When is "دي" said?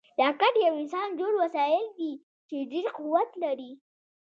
1.97-2.11